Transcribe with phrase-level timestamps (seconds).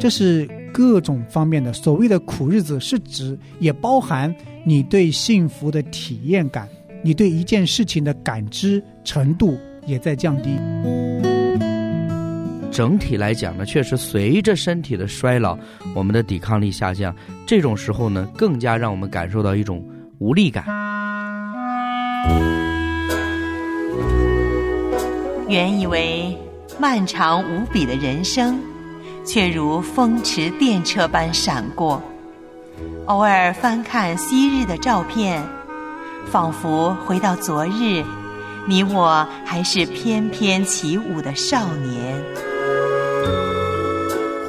[0.00, 1.72] 这是各种方面的。
[1.74, 4.34] 所谓的苦日子，是指也包含
[4.64, 6.66] 你对幸福的体验感，
[7.04, 10.58] 你对一件事情的感知程度也在降低。
[12.72, 15.58] 整体来讲呢，确实随着身体的衰老，
[15.94, 17.14] 我们的抵抗力下降，
[17.46, 19.84] 这种时候呢，更加让我们感受到一种
[20.18, 20.64] 无力感。
[25.48, 26.34] 原以为
[26.78, 28.58] 漫长无比的人生，
[29.24, 32.02] 却如风驰电掣般闪过。
[33.06, 35.42] 偶尔翻看昔日的照片，
[36.30, 38.04] 仿佛回到昨日，
[38.66, 42.22] 你我还是翩翩起舞的少年。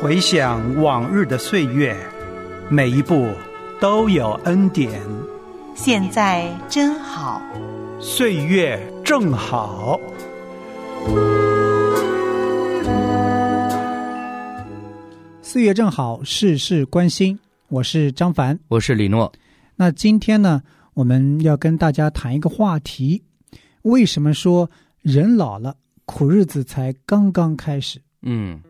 [0.02, 1.96] 回想往日的岁月，
[2.70, 3.30] 每一步
[3.80, 5.02] 都有恩典。
[5.76, 7.42] 现在真好，
[8.00, 10.00] 岁月正好。
[15.52, 17.38] 岁月正好，事事关心。
[17.68, 19.30] 我是张凡，我是李诺。
[19.76, 23.22] 那今天呢，我们要跟大家谈一个话题：
[23.82, 25.76] 为什么说人老了，
[26.06, 28.00] 苦日子才刚刚开始？
[28.22, 28.62] 嗯。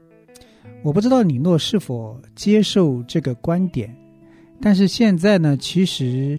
[0.82, 3.96] 我不知道李诺是否接受这个观点，
[4.60, 6.36] 但是现在呢，其实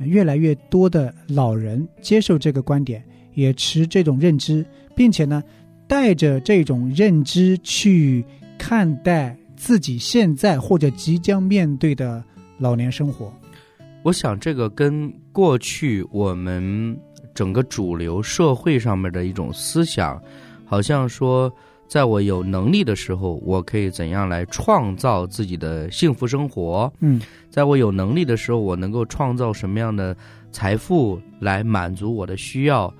[0.00, 4.62] 越来越多的老人接受这个观点，也持这种认知，
[4.94, 5.42] 并且呢，
[5.88, 8.22] 带着这种认知去
[8.58, 12.22] 看待自己现在或者即将面对的
[12.58, 13.32] 老年生活。
[14.02, 16.96] 我想，这个跟过去我们
[17.34, 20.22] 整个主流社会上面的一种思想，
[20.64, 21.52] 好像说。
[21.88, 26.92] 在我有能力的时候，我可以怎样来创造自己的幸福生活？
[26.98, 30.16] 嗯，在我有能力的时候，我能够创造什么样的
[30.50, 32.92] 财富来满足我的需要？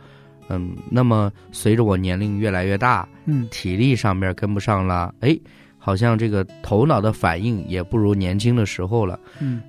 [0.47, 5.37] 嗯，那么随着我年龄越来越大，嗯，体力上面跟不上了，哎，
[5.87, 9.17] 好像这个头脑的反应也不如年轻的时候了。
[9.39, 9.63] 嗯，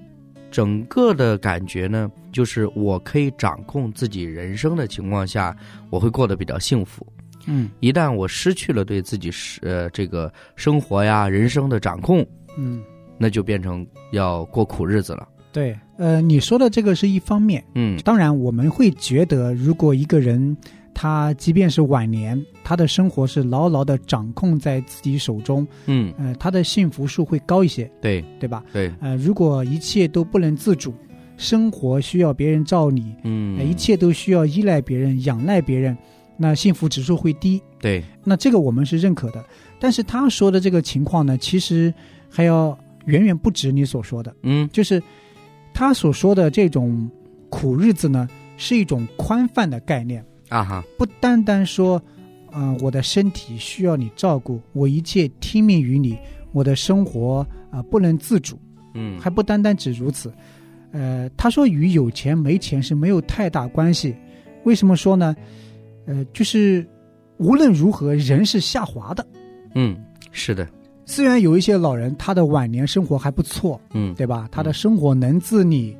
[0.49, 5.55] 整个的感觉呢，就是我可以掌控自己人生的情况下，
[5.91, 7.05] 我会过得比较幸福。
[7.45, 12.25] 嗯，一旦我失去了对自己是呃这个生活呀、人生的掌控，
[12.57, 12.81] 嗯，
[13.19, 15.27] 那就变成要过苦日子了。
[15.51, 20.57] 对，呃，你说的这个是一方面，嗯，当然我们会觉得，如果一个人
[20.99, 28.63] 他即便是晚年，他的生活是牢牢的掌控在自己手中，嗯，呃，他的幸福数会高一些，对，对吧？
[28.73, 30.91] 对，呃，如果一切都不能自主，
[31.37, 35.95] 生活需要别人照你，嗯，一切都需要依赖别人、仰赖别人。
[36.35, 39.45] 那幸福指数会低，对，那这个我们是认可的。
[39.79, 41.93] 但是他说的这个情况呢，其实
[42.27, 42.75] 还要
[43.05, 44.35] 远远不止你所说的。
[44.41, 44.99] 嗯，就是
[45.75, 47.07] 他所说的这种
[47.49, 48.27] 苦日子呢，
[48.57, 52.01] 是一种宽泛的概念啊哈，不单单说，
[52.51, 56.17] 嗯，我的身体需要你照顾，我一切听命于你，
[56.51, 58.57] 我的生活啊不能自主，
[58.93, 60.31] 嗯，还不单单只如此。
[60.91, 64.15] 呃，他说与有钱没钱是没有太大关系。
[64.63, 65.35] 为什么说呢？
[66.05, 66.87] 呃，就是
[67.37, 69.27] 无论如何，人是下滑的。
[69.75, 69.97] 嗯，
[70.31, 70.67] 是的。
[71.05, 74.47] 虽然有一些老人他的晚年生活还不错，嗯，对吧？
[74.51, 75.95] 他的生活能自理，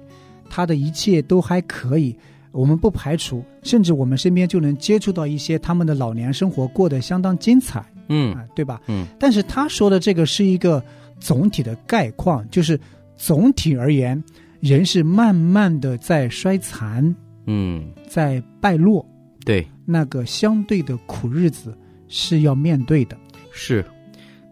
[0.50, 2.18] 他的一切都还可以。
[2.58, 8.82] 我们不排除，甚至我们身边就能接触到一些他们的老年生活过得相当精彩，嗯，对吧？
[8.88, 9.06] 嗯。
[9.20, 10.84] 但是他说的这个是一个
[11.20, 12.80] 总体的概况，就是
[13.16, 14.22] 总体而言，
[14.60, 17.16] 人是慢慢的在衰残，
[17.46, 19.06] 嗯，在败落。
[19.46, 23.16] 对，那个相对的苦日子是要面对的。
[23.52, 23.86] 是，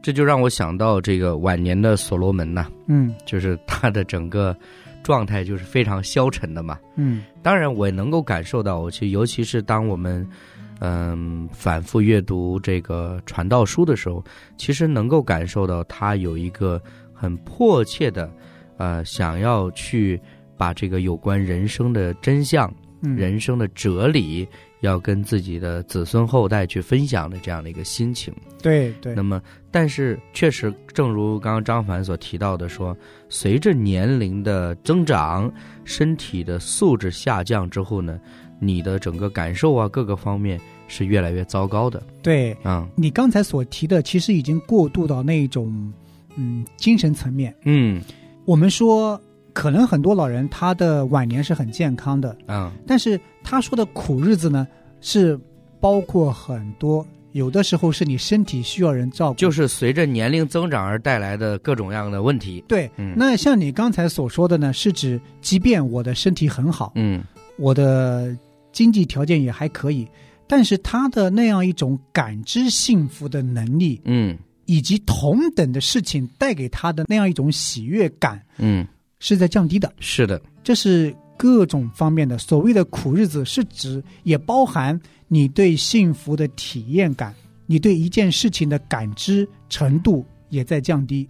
[0.02, 4.56] 这就让我想到这个晚年的所罗门呐，嗯，就是他的整个
[5.06, 6.80] 状态就是非常消沉的嘛。
[6.96, 10.28] 嗯，当然我也能够感受到，其实尤其是当我们
[10.80, 14.24] 嗯反复阅读这个传道书的时候，
[14.58, 16.82] 其实能够感受到他有一个
[17.14, 18.28] 很迫切的
[18.78, 20.20] 呃想要去
[20.58, 22.74] 把这个有关人生的真相、
[23.16, 24.48] 人生的哲理。
[24.82, 29.16] 要跟自己的子孙后代去分享的这样的一个心情，对对。
[29.16, 32.96] 那么，但是确实，正如刚刚张凡所提到的，说
[33.28, 35.52] 随着年龄的增长，
[35.86, 38.20] 身体的素质下降之后呢，
[38.60, 42.04] 你的整个感受啊，各个方面是越来越糟糕的。
[42.22, 45.92] 对，嗯，你刚才所提的，其实已经过渡到那种
[46.36, 47.56] 嗯精神层面。
[47.64, 48.00] 嗯，
[48.46, 49.20] 我们说。
[49.56, 54.68] 可能很多老人他的晚年是很健康的，嗯，但是他说的苦日子呢，
[55.00, 55.40] 是
[55.80, 62.62] 包括很多，有的时候是你身体需要人照顾，就是随着年龄增长而带来的各种样的问题。
[62.68, 67.24] 对，那像你刚才所说的呢，是指即便我的身体很好，嗯，
[67.58, 68.38] 我的
[68.74, 70.06] 经济条件也还可以，
[70.48, 78.86] 但是他的那样一种感知幸福的能力，嗯，以及同等的事情带给他的那样一种喜悦感嗯，
[79.20, 79.92] 是在降低的。
[80.00, 87.34] 是的，这是各种方面的所谓的苦日子，是指也包含你对幸福的体验感，
[87.66, 91.28] 你对一件事情的感知程度也在降低。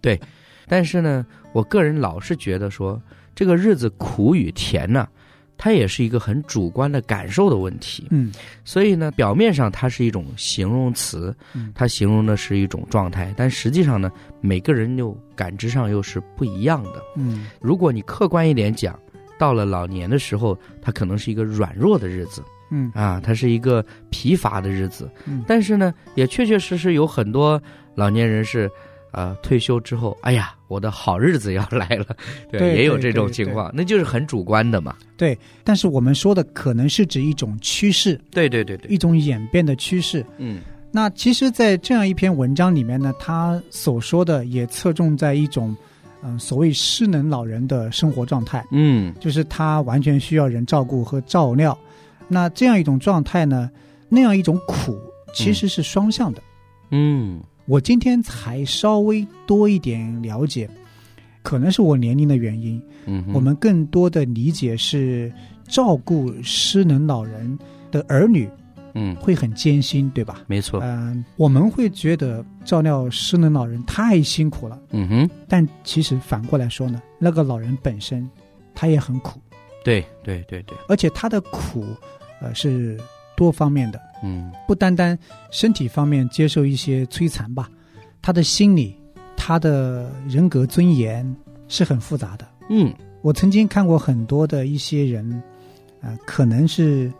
[0.00, 0.20] 对
[0.66, 3.00] 但是呢，我个人老是觉得说，
[3.34, 5.08] 这个日子苦与甜呢，
[5.58, 8.06] 它也是一个很主观的感受的问题。
[8.10, 8.32] 嗯
[8.64, 14.10] 所以呢，表面上它是一种形容词嗯，它形容的是一种状态，但实际上呢，
[14.40, 17.02] 每个人又感知上又是不一样的。
[17.16, 18.98] 嗯如果你客观一点讲，
[19.38, 25.10] 到了老年的时候，它可能是一个软弱的日子嗯啊，它是一个疲乏的日子。
[25.26, 27.60] 嗯但是呢，也确确实实有很多
[27.94, 28.70] 老年人是，
[29.12, 32.06] 呃，退休之后，哎呀，我的好日子要来了，
[32.50, 34.94] 对，对对也有这种情况，那就是很主观的嘛。
[35.16, 35.36] 对。
[35.64, 40.24] 但是我们说的可能是指一种趋势，对对对对，一种演变的趋势。
[40.38, 40.60] 嗯
[40.92, 45.76] 那其实，在这样一篇文章里面呢，他所说的也侧重在一种，
[46.22, 48.64] 嗯、所谓失能老人的生活状态。
[48.70, 51.76] 嗯就是他完全需要人照顾和照料。
[52.28, 53.70] 那这样一种状态呢，
[54.08, 54.98] 那样一种苦
[55.34, 56.42] 其实是双向的。
[56.90, 60.68] 嗯我今天才稍微多一点了解，
[61.42, 65.32] 可能是我年龄的原因，嗯，我们更多的理解是
[65.68, 67.58] 照顾失能老人
[67.90, 68.48] 的儿女
[68.94, 69.14] 嗯。
[69.16, 70.42] 会很艰辛，对吧？
[70.46, 78.28] 没错，嗯、我们会觉得照料失能老人太辛苦了，嗯哼，但其实反过来说呢，那个老人本身
[78.74, 79.40] 他也很苦。
[79.84, 81.84] 对对对对，而且他的苦，
[82.40, 82.98] 呃，是
[83.36, 84.52] 多方面的，嗯。
[84.66, 85.18] 不单单
[85.50, 87.68] 身体方面接受一些摧残吧，
[88.20, 88.96] 他的心理、
[89.36, 91.36] 他的人格尊严
[91.68, 92.46] 是很复杂的。
[92.68, 92.92] 嗯。
[93.22, 95.42] 我曾经看过很多的一些人，
[96.00, 97.12] 呃，可能是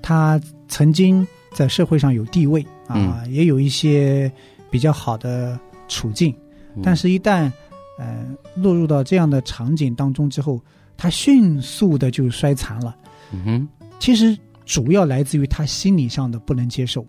[0.00, 4.32] 他曾经在社会上有地位啊，也有一些
[4.70, 6.34] 比较好的处境，
[6.74, 6.82] 嗯。
[6.82, 7.52] 但是，一旦
[7.96, 8.26] 呃
[8.56, 10.60] 落入到这样的场景当中之后，
[10.96, 12.96] 他迅速的就衰残了。
[13.30, 13.68] 嗯哼，
[14.00, 17.06] 其实主要来自于他心理上的不能接受。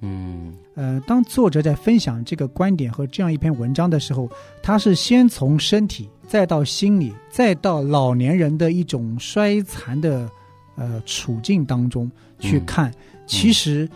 [0.00, 4.28] 嗯呃，当作者在分享这个观点和这样一篇文章的时候，
[4.62, 10.28] 他是先从身体，再到心理，再到老年人的一种衰残的
[10.76, 12.92] 呃处境当中去嗯看，
[13.26, 13.88] 其实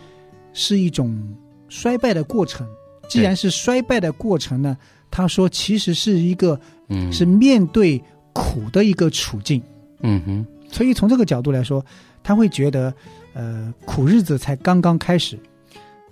[0.53, 1.21] 是一种
[1.67, 2.67] 衰败的过程。
[3.07, 4.75] 既然是衰败的过程呢，
[5.11, 8.01] 他说其实是一个嗯，是面对
[8.33, 9.61] 苦的一个处境。
[10.01, 10.45] 嗯哼，
[10.79, 11.85] 所以从这个角度来说，
[12.23, 12.93] 他会觉得，
[13.33, 15.37] 呃，苦日子才刚刚开始。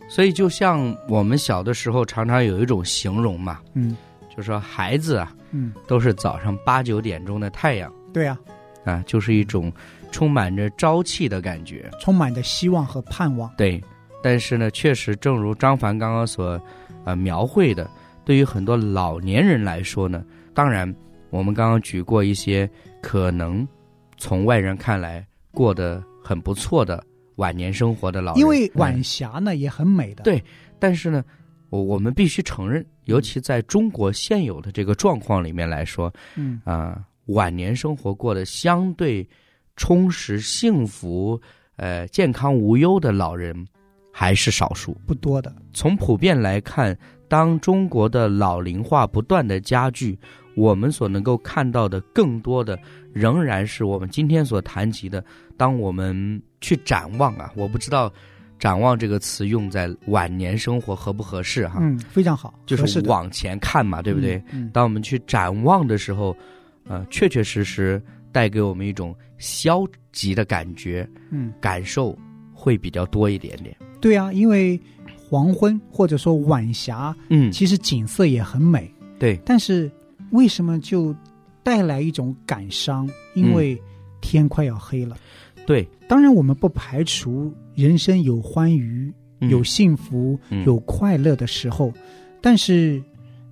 [0.09, 3.95] 所以就像我们小的时候常常有一种形容嘛，嗯
[4.35, 8.37] 就说孩子啊，嗯，都是早上八九点钟的太阳对啊，
[8.83, 9.71] 啊，就是一种
[10.11, 11.89] 充满着朝气的感觉。
[12.01, 13.49] 充满着希望和盼望。
[13.55, 13.81] 对，
[14.21, 16.61] 但是呢，确实正如张凡刚刚所
[17.05, 17.89] 呃描绘的，
[18.25, 20.93] 对于很多老年人来说呢，当然
[21.29, 22.69] 我们刚刚举过一些
[23.01, 23.65] 可能
[24.17, 27.03] 从外人看来过得很不错的
[27.35, 30.23] 晚年生活的老人，因为嗯晚霞呢也很美的。
[30.23, 30.43] 对
[30.79, 31.23] 但是呢，
[31.69, 39.27] 我我们必须承认，尤其在中国现有的这个状况里面来说，嗯啊、晚年生活过得相对
[39.75, 41.39] 充实、幸福、
[41.75, 43.55] 呃健康无忧的老人
[44.11, 44.99] 还是少数。
[45.05, 45.55] 不多的。
[45.73, 50.17] 从普遍来看，当中国的老龄化不断的加剧，
[50.55, 52.77] 我们所能够看到的更多的，
[53.13, 55.23] 仍然是我们今天所谈及的。
[55.55, 58.11] 当我们去展望啊，我不知道
[58.59, 64.41] “展望”这个词用在晚年生活合不合适哈、嗯，非常好，就是往前看嘛，对不对？？
[64.51, 66.35] 嗯，当我们去展望的时候，
[66.87, 72.17] 呃，确确实实带给我们一种消极的感觉，嗯，感受
[72.53, 73.75] 会比较多一点点。
[73.99, 74.79] 对啊，因为
[75.29, 79.91] 黄昏或者说晚霞，嗯，其实景色也很美，对，但是
[80.31, 81.13] 为什么就
[81.63, 83.09] 带来一种感伤？
[83.35, 83.79] 因为
[84.21, 85.17] 天快要黑了。
[85.65, 89.49] 对，当然，我们不排除人生有欢愉、嗯。
[89.49, 90.65] 有幸福、嗯。
[90.65, 91.91] 有快乐的时候，
[92.41, 93.03] 但是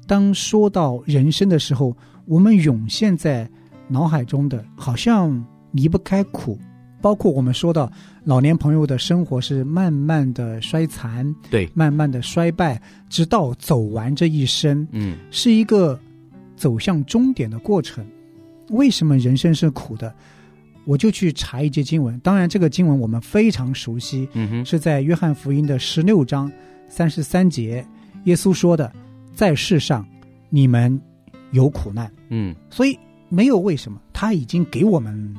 [0.07, 3.49] 当说到人生的时候，我们涌现在
[3.89, 6.57] 脑海中的，好像离不开苦。
[7.01, 7.91] 包括我们说到
[8.23, 15.99] 老年朋友的生活是慢慢的衰残，对，慢慢的衰败，直到走完这一生，嗯是一个
[16.55, 18.05] 走向终点的过程。
[18.69, 20.13] 为什么人生是苦的？
[20.85, 26.51] 我就去查一节经文，当然这个经文我们非常熟悉，嗯哼，是在约翰福音的十六章
[26.87, 27.83] 三十三节，
[28.25, 28.91] 耶稣说的
[29.33, 30.05] ：“在世上
[30.49, 30.99] 你们
[31.51, 32.11] 有苦难。
[32.29, 32.97] 嗯”所以
[33.29, 35.35] 没有为什么，他已经给我们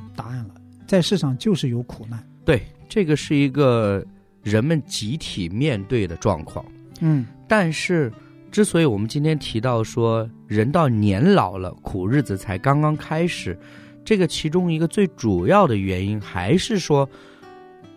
[0.86, 2.22] 在世上就是有苦难。
[2.44, 4.04] 对，这个是一个
[4.42, 6.64] 人们集体面对的状况。
[7.00, 8.12] 嗯但是
[8.50, 13.58] 之所以我们今天提到说人到年老了，苦日子才刚刚开始，
[14.04, 17.08] 这个其中一个最主要的原因还是说。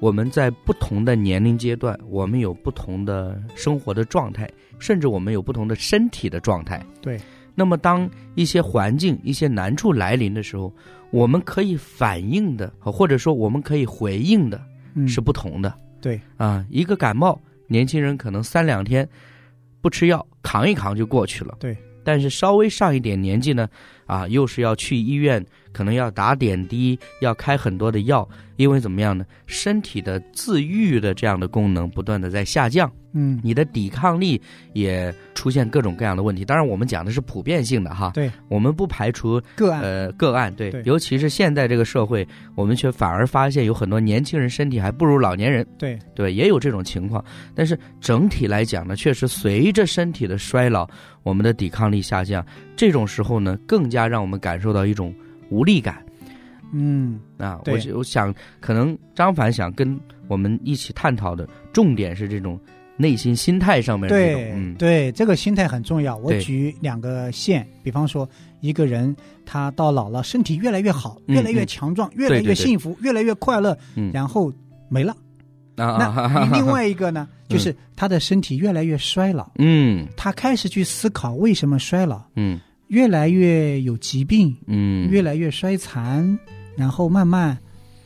[0.02, 6.82] 我们在不同的年龄阶段，我们有不同的生活的状态，甚至我们有不同的身体的状态。
[7.02, 7.20] 对。
[7.60, 10.74] 那么，当一些环境、一些难处来临的时候，
[11.12, 14.62] 我们可以反应的，或者说我们可以回应的，
[15.06, 15.74] 是不同的。
[16.00, 16.18] 对。
[16.38, 17.38] 啊，一个感冒，
[17.68, 19.06] 年轻人可能三两天
[19.82, 21.58] 不吃药，扛一扛就过去了。
[21.60, 21.76] 对。
[22.02, 23.68] 但是稍微上一点年纪呢，
[24.06, 25.46] 啊，又是要去医院。
[25.72, 29.26] 可能要打点滴，要开很多的药，因为怎么样呢？
[29.46, 32.92] 身体的自愈的这样的功能不断的在下降。
[33.12, 34.40] 嗯，你的抵抗力
[34.74, 36.46] 也出现各种各样的问题。
[36.46, 38.12] 当然，我们讲的是普遍性的哈。
[38.14, 39.82] 对，我们不排除个案。
[39.82, 45.66] 呃，个案对，尤其是现在这个社会，我们却反而发现有很多年轻人身体还不如老年人。
[45.80, 47.24] 对，对，也有这种情况。
[47.56, 50.88] 但是整体来讲呢，确实随着身体的衰老，
[51.24, 52.46] 我们的抵抗力下降。
[52.76, 55.12] 这种时候呢，更加让我们感受到一种。
[55.50, 56.04] 无力感，
[56.72, 62.60] 嗯啊，我我想可能张凡想跟我们一起探讨的重点是这种
[62.98, 66.16] 内心心态上面的这种，对这个心态很重要。
[66.18, 68.30] 我举两个线，比方说
[68.60, 69.16] 一个人
[69.46, 73.78] 他到老了，身体越来越好，越来越强壮，越来越幸福，越来越快乐，
[74.14, 74.52] 然后
[74.90, 75.16] 没了。
[75.76, 82.60] 那 另外一个呢，就是他的身体越来越衰老，嗯，他开始去思考为什么衰老，嗯。
[82.90, 86.38] 越来越有疾病，嗯，越来越衰残，
[86.76, 87.58] 然后慢慢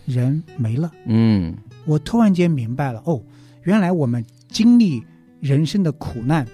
[0.06, 1.54] 人没了，嗯，
[1.86, 3.22] 我突然间明白了，哦，
[3.64, 5.04] 原来我们经历
[5.40, 6.46] 人生的苦难，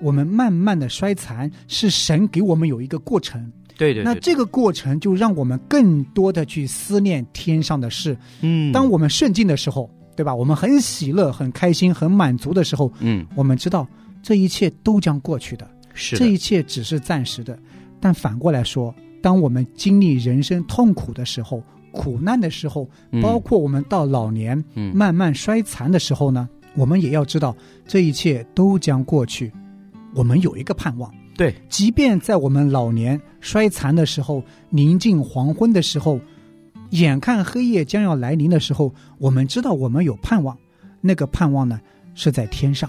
[0.00, 10.34] 我们慢慢的衰残，是神给我们有一个过程，对对，那这个过程就让我们更多的去思念天上的事，嗯，当我们顺境的时候，对吧？
[10.34, 13.88] 我们很喜乐、很开心、很满足的时候，嗯，我们知道
[14.22, 15.66] 这一切都将过去的，
[16.00, 17.56] 是这一切只是暂时的。
[18.00, 22.88] 但反过来说，当我们经历人生痛苦的时候、苦难的时候，
[23.20, 24.64] 包括我们到老年
[24.94, 27.54] 慢慢衰残的时候呢，我们也要知道
[27.86, 29.52] 这一切都将过去。
[30.14, 36.18] 我们有一个盼望，对，即便在我们老年衰残的时候、临近黄昏的时候、
[36.90, 40.56] 眼看黑夜将要来临的时候，我们知道我们有盼望。
[41.02, 41.80] 那个盼望呢，
[42.14, 42.88] 是在天上。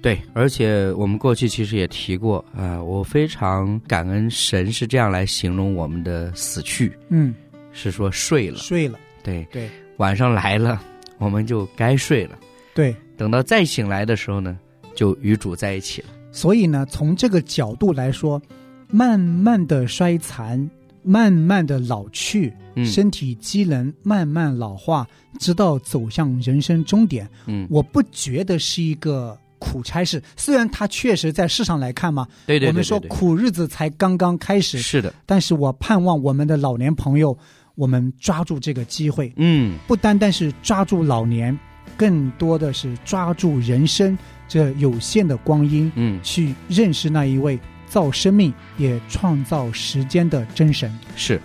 [0.00, 7.34] 对，而且我们过去其实也提过啊，我非常感恩神是这样来形容我们的死去，嗯，
[7.72, 9.44] 是说睡了，睡了，对。
[9.50, 10.80] 对，晚上来了，
[11.18, 12.38] 我们就该睡了，
[12.74, 14.56] 对，等到再醒来的时候呢，
[14.94, 16.08] 就与主在一起了。
[16.30, 18.40] 所以呢，从这个角度来说，
[18.88, 20.70] 慢慢的衰残，
[21.02, 22.52] 慢慢的老去，
[22.84, 25.04] 身体机能慢慢老化，
[25.40, 29.36] 直到走向人生终点，嗯，我不觉得是一个。
[29.58, 35.12] 苦差事，虽然它确实在世上来看嘛，对对，我们说苦日子才刚刚开始，是的。
[35.26, 37.36] 但是我盼望我们的老年朋友，
[37.74, 41.56] 我们抓住这个机会，嗯，不单单是抓住老年，
[41.96, 44.16] 更多的是抓住人生
[44.48, 50.96] 这有限的光阴，嗯，去认识那一位造生命也创造时间的真神。
[51.16, 51.40] 是。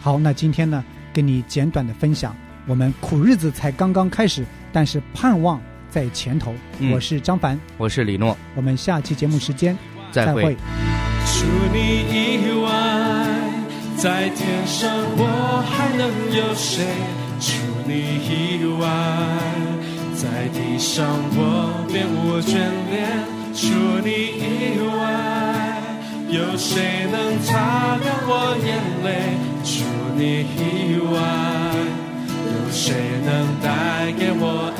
[0.00, 5.60] 好，那今天呢，跟你简短的分享，我们苦日子才刚刚开始，但是盼望。
[5.94, 6.52] 在前头，
[6.92, 9.78] 我是张凡，我是李诺，我们下期节目时间
[10.10, 10.56] 再会。
[11.24, 11.78] 除你
[12.10, 12.68] 以外，
[13.96, 16.82] 在天上我还能有谁？
[17.38, 17.54] 除
[17.86, 17.94] 你
[18.26, 18.84] 以外，
[20.16, 22.58] 在地上我别无眷
[22.90, 23.22] 恋。
[23.54, 23.70] 除
[24.02, 24.10] 你
[24.42, 24.98] 以外，
[26.28, 27.54] 有谁能擦
[28.02, 29.38] 干我眼泪？
[29.62, 29.86] 除
[30.16, 31.14] 你以外，
[32.50, 32.82] 有谁
[33.24, 33.30] 能
[33.62, 34.74] 带给我